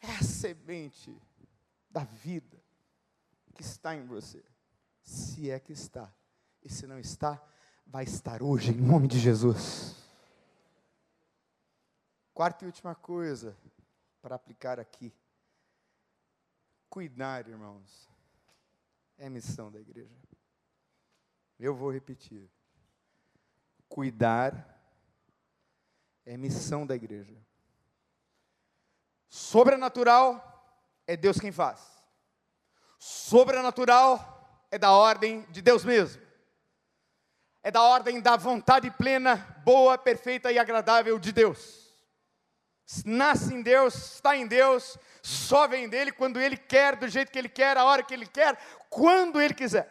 [0.00, 1.16] É a semente
[1.88, 2.60] da vida
[3.54, 4.44] que está em você.
[5.04, 6.12] Se é que está.
[6.64, 7.40] E se não está,
[7.86, 9.94] vai estar hoje, em nome de Jesus.
[12.34, 13.56] Quarta e última coisa
[14.20, 15.14] para aplicar aqui.
[16.90, 18.11] Cuidar, irmãos,
[19.18, 20.16] é missão da igreja.
[21.58, 22.50] Eu vou repetir.
[23.88, 24.68] Cuidar
[26.24, 27.36] é missão da igreja.
[29.28, 30.48] Sobrenatural
[31.06, 31.80] é Deus quem faz.
[32.98, 36.22] Sobrenatural é da ordem de Deus mesmo.
[37.62, 41.94] É da ordem da vontade plena, boa, perfeita e agradável de Deus.
[43.04, 47.38] Nasce em Deus, está em Deus, só vem dele quando ele quer, do jeito que
[47.38, 48.58] ele quer, a hora que ele quer,
[48.90, 49.90] quando ele quiser.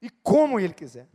[0.00, 1.08] E como ele quiser.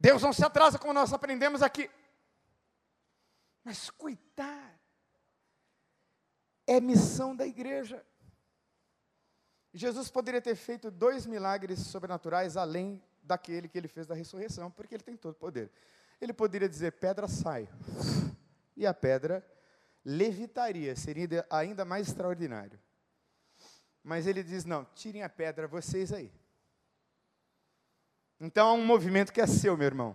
[0.00, 1.90] Deus não se atrasa como nós aprendemos aqui.
[3.62, 4.80] Mas cuidar
[6.66, 8.04] é missão da igreja.
[9.74, 14.94] Jesus poderia ter feito dois milagres sobrenaturais além daquele que ele fez da ressurreição, porque
[14.94, 15.70] ele tem todo o poder.
[16.20, 17.68] Ele poderia dizer: pedra sai,
[18.74, 19.44] e a pedra
[20.08, 22.78] levitaria, seria ainda mais extraordinário.
[24.04, 26.32] Mas ele diz: não, tirem a pedra vocês aí.
[28.38, 30.14] Então há um movimento que é seu, meu irmão.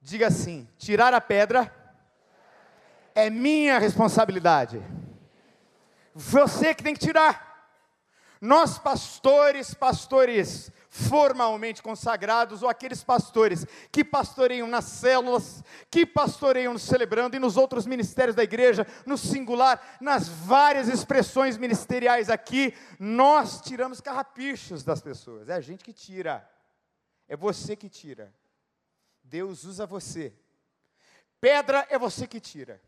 [0.00, 1.72] Diga assim: tirar a pedra
[3.14, 4.82] é minha responsabilidade.
[6.12, 7.46] Você que tem que tirar.
[8.40, 16.78] Nós, pastores, pastores formalmente consagrados, ou aqueles pastores que pastoreiam nas células, que pastoreiam no
[16.78, 23.60] celebrando e nos outros ministérios da igreja, no singular, nas várias expressões ministeriais aqui, nós
[23.60, 25.50] tiramos carrapichos das pessoas.
[25.50, 26.48] É a gente que tira.
[27.28, 28.34] É você que tira.
[29.22, 30.32] Deus usa você.
[31.38, 32.80] Pedra é você que tira.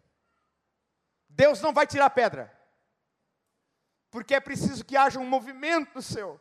[1.28, 2.50] Deus não vai tirar pedra,
[4.10, 6.40] porque é preciso que haja um movimento seu.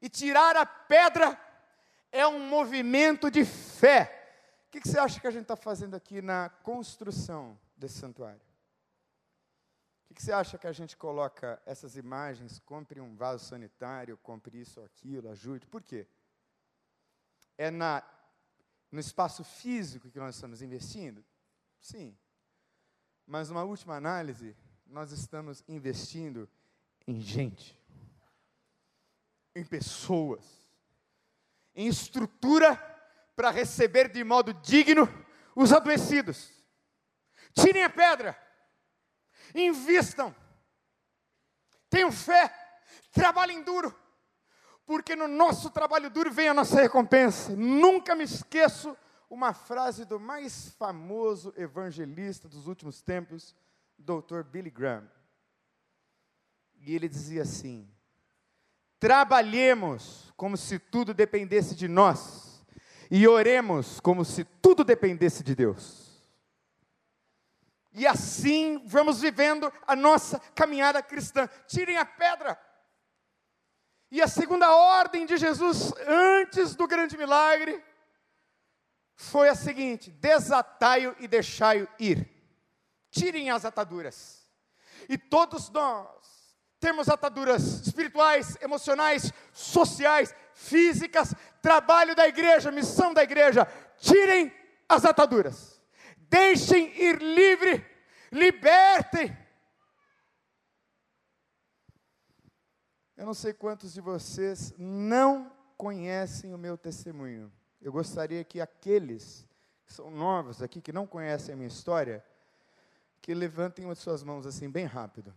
[0.00, 1.38] E tirar a pedra
[2.12, 4.14] é um movimento de fé.
[4.66, 8.40] O que, você acha que a gente está fazendo aqui na construção desse santuário?
[10.10, 12.58] O que, você acha que a gente coloca essas imagens?
[12.60, 15.66] Compre um vaso sanitário, compre isso ou aquilo, ajude.
[15.66, 16.06] Por quê?
[17.56, 18.02] É na,
[18.90, 21.24] no espaço físico que nós estamos investindo?
[21.80, 22.16] Sim.
[23.26, 26.48] Mas, numa última análise, nós estamos investindo
[27.06, 27.77] em gente,
[29.58, 30.44] em pessoas,
[31.74, 32.76] em estrutura
[33.36, 35.08] para receber de modo digno
[35.54, 36.50] os adoecidos.
[37.52, 38.38] Tirem a pedra,
[39.54, 40.34] invistam,
[41.90, 42.52] tenham fé,
[43.12, 43.96] trabalhem duro,
[44.86, 47.54] porque no nosso trabalho duro vem a nossa recompensa.
[47.54, 48.96] Nunca me esqueço
[49.28, 53.54] uma frase do mais famoso evangelista dos últimos tempos,
[53.98, 54.42] Dr.
[54.44, 55.10] Billy Graham.
[56.74, 57.90] E ele dizia assim:
[58.98, 62.64] Trabalhemos como se tudo dependesse de nós,
[63.10, 66.08] e oremos como se tudo dependesse de Deus.
[67.92, 71.48] E assim vamos vivendo a nossa caminhada cristã.
[71.66, 72.56] Tirem a pedra.
[74.10, 77.82] E a segunda ordem de Jesus, antes do grande milagre,
[79.16, 82.28] foi a seguinte: desatai-o e deixai-o ir.
[83.10, 84.48] Tirem as ataduras.
[85.08, 86.17] E todos nós
[86.80, 93.66] temos ataduras espirituais, emocionais, sociais, físicas, trabalho da igreja, missão da igreja.
[93.98, 94.52] Tirem
[94.88, 95.80] as ataduras.
[96.16, 97.84] Deixem ir livre,
[98.30, 99.36] libertem.
[103.16, 107.52] Eu não sei quantos de vocês não conhecem o meu testemunho.
[107.80, 109.46] Eu gostaria que aqueles
[109.84, 112.24] que são novos aqui, que não conhecem a minha história,
[113.20, 115.34] que levantem as suas mãos assim, bem rápido.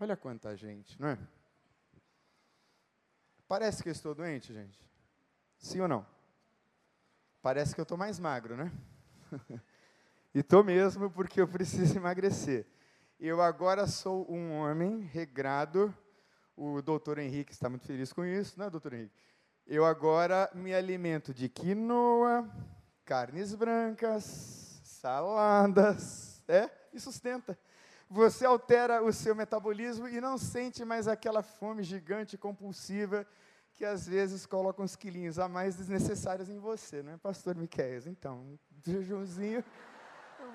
[0.00, 1.18] Olha quanta gente, não é?
[3.48, 4.78] Parece que eu estou doente, gente?
[5.58, 6.06] Sim ou não?
[7.42, 8.70] Parece que eu estou mais magro, né?
[10.32, 12.64] e estou mesmo porque eu preciso emagrecer.
[13.18, 15.92] Eu agora sou um homem regrado.
[16.56, 19.14] O doutor Henrique está muito feliz com isso, né, doutor Henrique?
[19.66, 22.48] Eu agora me alimento de quinoa,
[23.04, 27.58] carnes brancas, saladas, é, e sustenta.
[28.10, 33.26] Você altera o seu metabolismo e não sente mais aquela fome gigante compulsiva
[33.74, 38.06] que às vezes coloca uns quilinhos a mais desnecessários em você, não é, pastor Miquel?
[38.06, 39.62] Então, jejumzinho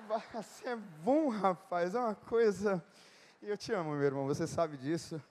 [0.06, 2.84] vai ser bom, rapaz, é uma coisa.
[3.42, 5.22] Eu te amo, meu irmão, você sabe disso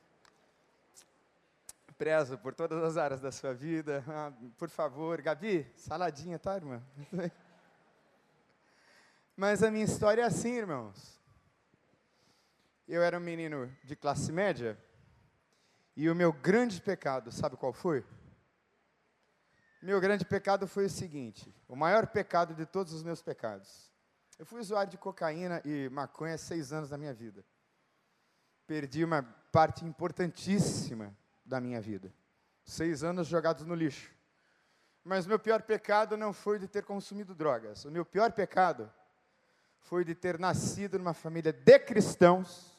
[1.93, 4.03] prezo por todas as áreas da sua vida.
[4.07, 6.83] Ah, por favor, Gabi, saladinha, tá, irmã?
[9.37, 11.22] Mas a minha história é assim, irmãos.
[12.87, 14.77] Eu era um menino de classe média
[15.95, 18.03] e o meu grande pecado, sabe qual foi?
[19.81, 23.91] Meu grande pecado foi o seguinte: o maior pecado de todos os meus pecados.
[24.39, 27.45] Eu fui usuário de cocaína e maconha seis anos da minha vida.
[28.65, 31.15] Perdi uma parte importantíssima
[31.45, 32.13] da minha vida.
[32.65, 34.11] Seis anos jogados no lixo.
[35.03, 37.85] Mas meu pior pecado não foi de ter consumido drogas.
[37.85, 38.91] O meu pior pecado
[39.79, 42.72] foi de ter nascido numa família de cristãos,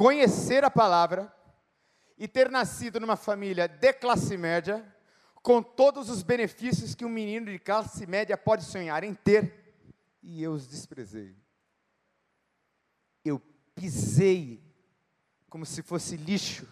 [0.00, 1.30] conhecer a palavra
[2.16, 4.82] e ter nascido numa família de classe média,
[5.42, 9.76] com todos os benefícios que um menino de classe média pode sonhar em ter,
[10.22, 11.36] e eu os desprezei.
[13.22, 13.42] Eu
[13.74, 14.64] pisei
[15.50, 16.66] como se fosse lixo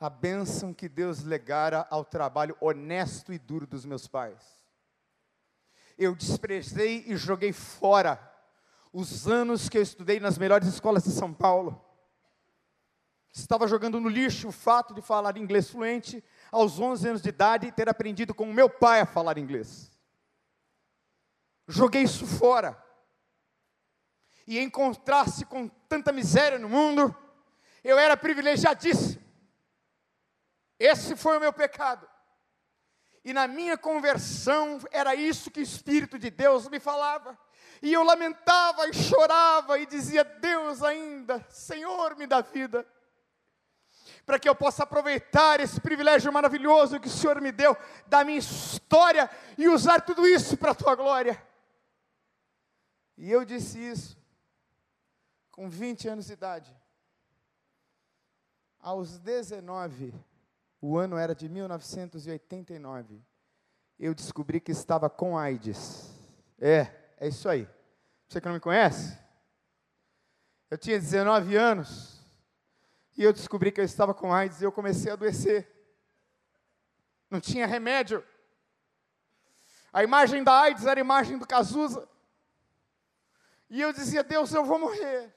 [0.00, 4.60] a bênção que Deus legara ao trabalho honesto e duro dos meus pais.
[5.96, 8.18] Eu desprezei e joguei fora
[8.92, 11.86] os anos que eu estudei nas melhores escolas de São Paulo.
[13.32, 17.66] Estava jogando no lixo o fato de falar inglês fluente aos 11 anos de idade
[17.66, 19.90] e ter aprendido com o meu pai a falar inglês.
[21.68, 22.76] Joguei isso fora.
[24.46, 27.14] E em contraste com tanta miséria no mundo,
[27.84, 29.22] eu era privilegiadíssimo.
[30.76, 32.08] Esse foi o meu pecado.
[33.24, 37.38] E na minha conversão era isso que o Espírito de Deus me falava.
[37.82, 42.86] E eu lamentava e chorava e dizia: Deus ainda, Senhor, me dá vida.
[44.30, 47.76] Para que eu possa aproveitar esse privilégio maravilhoso que o Senhor me deu
[48.06, 49.28] da minha história
[49.58, 51.42] e usar tudo isso para a tua glória.
[53.18, 54.16] E eu disse isso
[55.50, 56.72] com 20 anos de idade.
[58.78, 60.14] Aos 19,
[60.80, 63.20] o ano era de 1989.
[63.98, 66.08] Eu descobri que estava com AIDS.
[66.56, 66.86] É,
[67.18, 67.68] é isso aí.
[68.28, 69.18] Você que não me conhece?
[70.70, 72.19] Eu tinha 19 anos
[73.20, 75.70] e eu descobri que eu estava com AIDS e eu comecei a adoecer.
[77.28, 78.26] não tinha remédio.
[79.92, 82.08] A imagem da AIDS era a imagem do Cazuza.
[83.68, 85.30] E eu dizia: Deus, eu vou morrer.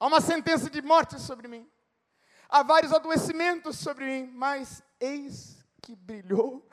[0.00, 1.70] Há uma sentença de morte sobre mim.
[2.48, 6.66] Há vários adoecimentos sobre mim, mas eis que brilhou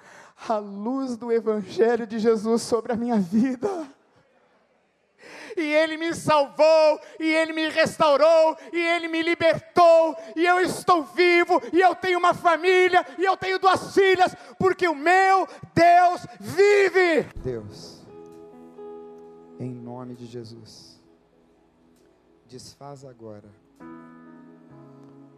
[0.48, 3.94] a luz do Evangelho de Jesus sobre a minha vida
[5.58, 11.04] e Ele me salvou, e Ele me restaurou, e Ele me libertou, e eu estou
[11.04, 16.26] vivo, e eu tenho uma família, e eu tenho duas filhas, porque o meu Deus
[16.40, 17.24] vive.
[17.36, 18.06] Deus,
[19.60, 21.02] em nome de Jesus,
[22.48, 23.50] desfaz agora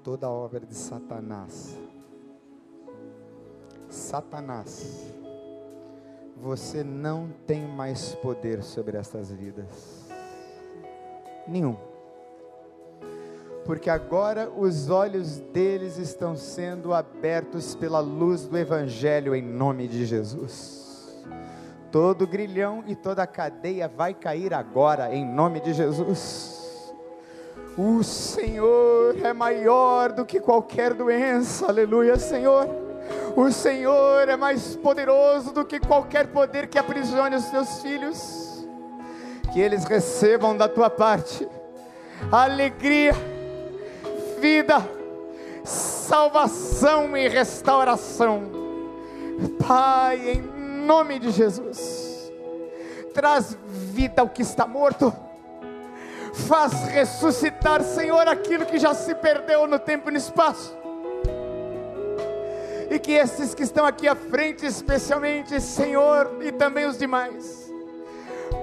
[0.04, 1.76] toda a obra de Satanás.
[3.90, 5.14] Satanás,
[6.36, 10.05] você não tem mais poder sobre essas vidas
[11.48, 11.76] nenhum.
[13.66, 20.06] Porque agora os olhos deles estão sendo abertos pela luz do Evangelho em nome de
[20.06, 20.86] Jesus.
[21.92, 26.84] Todo grilhão e toda cadeia vai cair agora em nome de Jesus.
[27.76, 32.70] O Senhor é maior do que qualquer doença, aleluia, Senhor.
[33.36, 38.45] O Senhor é mais poderoso do que qualquer poder que aprisione os teus filhos
[39.56, 41.48] que eles recebam da tua parte
[42.30, 43.14] alegria,
[44.38, 44.86] vida,
[45.64, 48.52] salvação e restauração.
[49.66, 50.42] Pai, em
[50.86, 52.34] nome de Jesus,
[53.14, 53.58] traz
[53.94, 55.16] vida ao que está morto.
[56.34, 60.76] Faz ressuscitar, Senhor, aquilo que já se perdeu no tempo e no espaço.
[62.92, 67.65] E que esses que estão aqui à frente, especialmente, Senhor, e também os demais,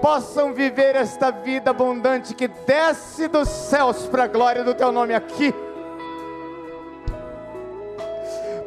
[0.03, 5.15] possam viver esta vida abundante que desce dos céus para a glória do Teu nome
[5.15, 5.55] aqui.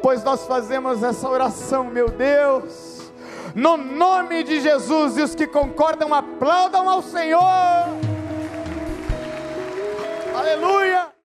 [0.02, 3.12] Pois nós fazemos essa oração, meu Deus,
[3.54, 7.42] no nome de Jesus, e os que concordam aplaudam ao Senhor.
[10.34, 11.15] Aleluia.